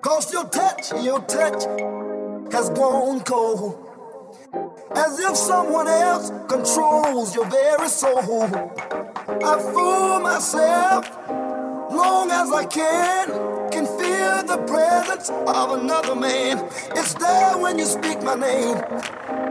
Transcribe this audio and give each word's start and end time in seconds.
Cause 0.00 0.32
your 0.32 0.44
touch, 0.44 0.92
your 1.02 1.20
touch 1.22 1.64
has 2.52 2.70
gone 2.70 3.20
cold. 3.20 3.84
As 4.94 5.18
if 5.18 5.36
someone 5.36 5.88
else 5.88 6.30
controls 6.48 7.34
your 7.34 7.46
very 7.46 7.88
soul. 7.88 8.44
I 8.44 9.58
fool 9.72 10.20
myself 10.20 11.08
long 11.90 12.30
as 12.30 12.52
I 12.52 12.64
can, 12.66 13.28
can 13.70 13.86
feel 13.86 14.56
the 14.56 14.64
presence 14.66 15.30
of 15.30 15.82
another 15.82 16.14
man. 16.14 16.68
It's 16.94 17.14
there 17.14 17.58
when 17.58 17.78
you 17.78 17.84
speak 17.84 18.22
my 18.22 18.36
name 18.36 18.76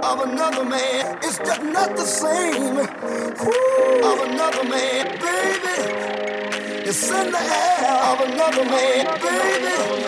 of 0.02 0.22
another 0.22 0.64
man. 0.64 1.18
It's 1.24 1.40
just 1.40 1.62
not 1.62 1.96
the 1.98 2.06
same 2.06 2.78
Ooh. 2.78 4.12
of 4.12 4.30
another 4.30 4.64
man, 4.64 5.08
baby. 5.20 6.08
It's 6.88 7.12
in 7.12 7.32
the 7.32 7.38
air 7.38 7.92
of 8.12 8.22
another 8.22 8.64
man, 8.64 9.06
baby. 9.22 10.07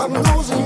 I'm 0.00 0.14
losing. 0.14 0.59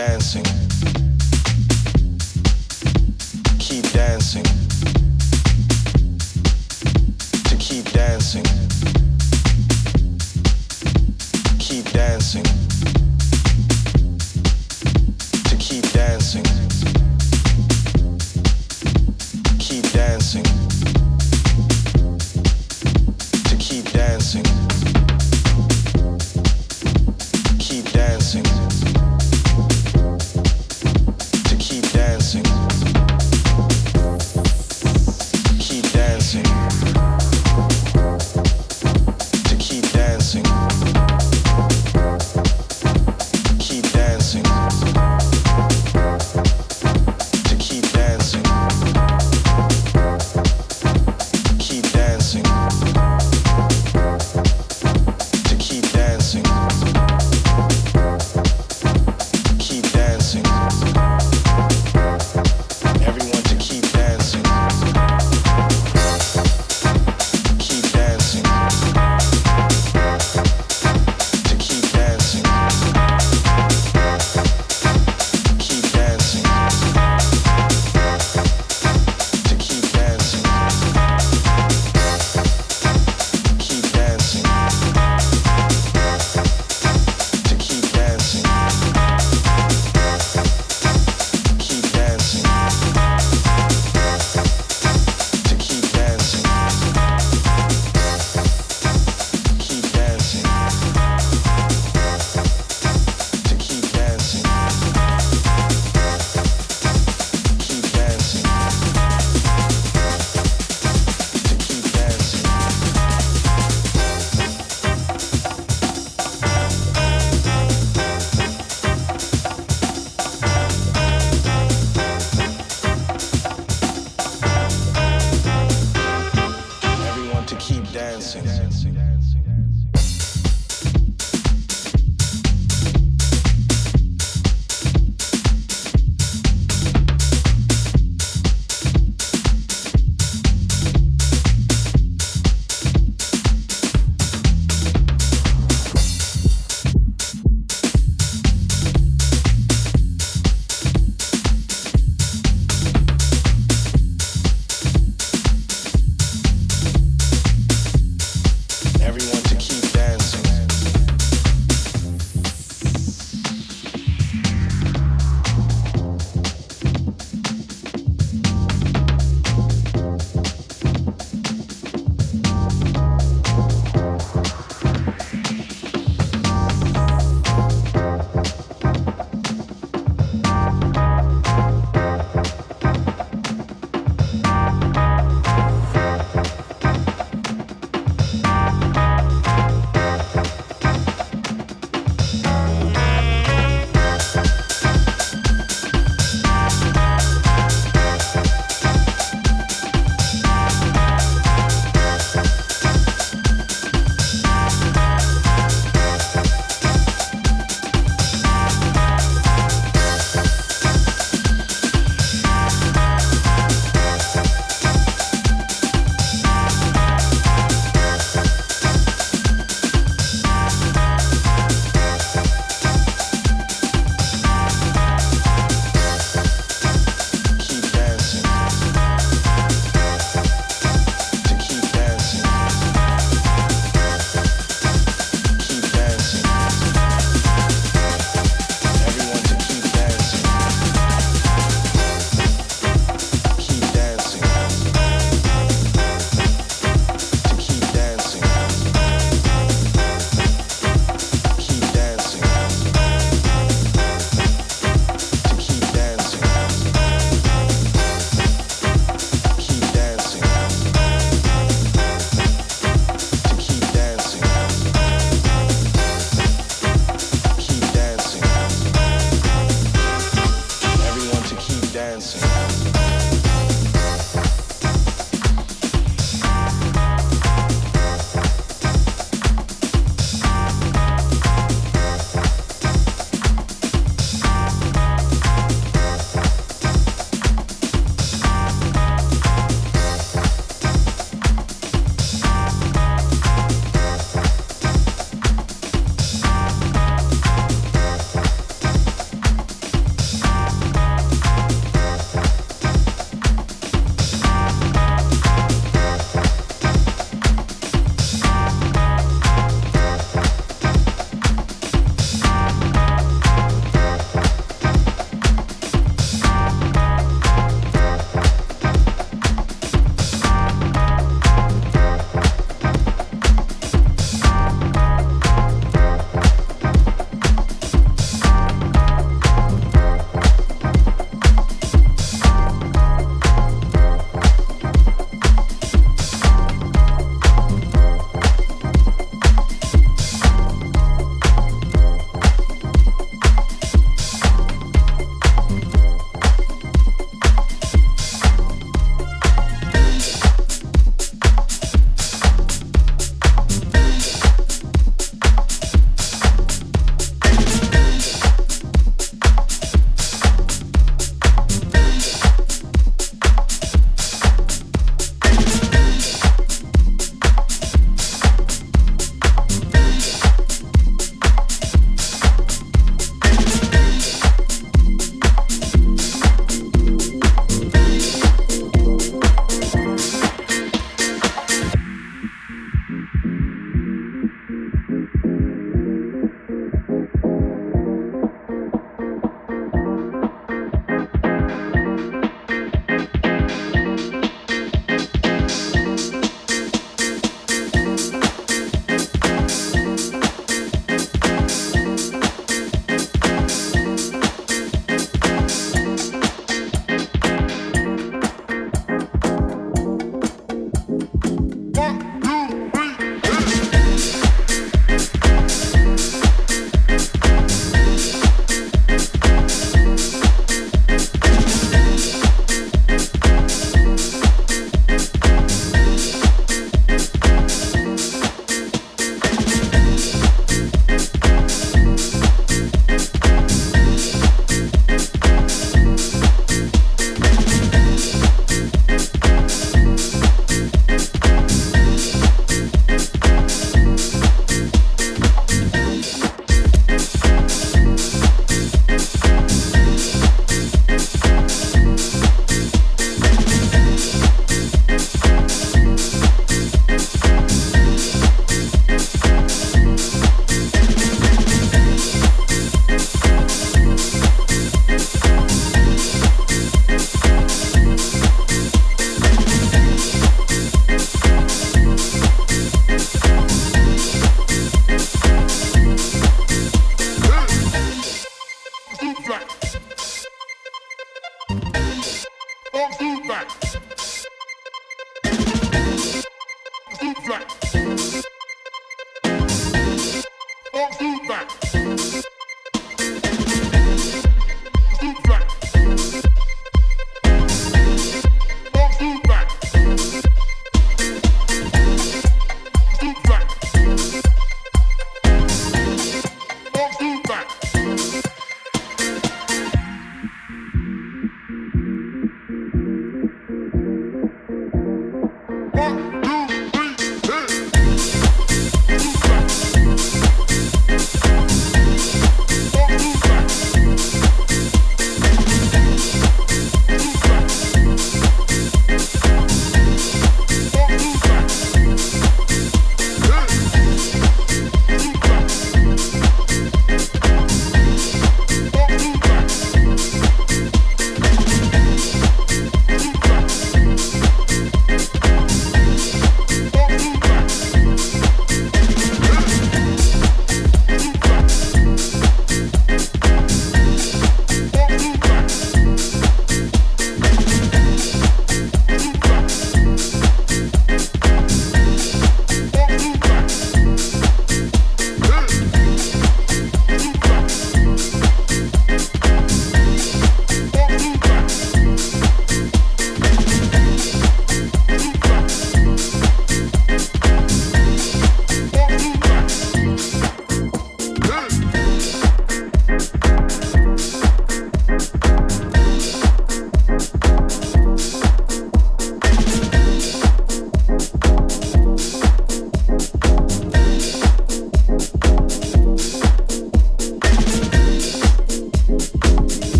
dancing. 0.00 0.49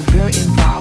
girl 0.00 0.26
involved. 0.26 0.75